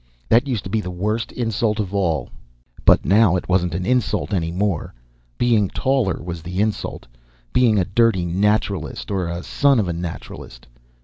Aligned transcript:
That 0.29 0.47
used 0.47 0.63
to 0.63 0.69
be 0.71 0.81
the 0.81 0.89
worst 0.89 1.31
insult 1.31 1.79
of 1.79 1.93
all. 1.93 2.29
But 2.85 3.05
now 3.05 3.35
it 3.35 3.47
wasn't 3.47 3.75
an 3.75 3.85
insult 3.85 4.33
any 4.33 4.51
more. 4.51 4.95
Being 5.37 5.69
taller 5.69 6.19
was 6.23 6.41
the 6.41 6.59
insult. 6.59 7.05
Being 7.53 7.77
a 7.77 7.85
dirty 7.85 8.25
Naturalist 8.25 9.11
or 9.11 9.27
a 9.27 9.43
son 9.43 9.79
of 9.79 9.87
a 9.87 9.93
Naturalist. 9.93 10.65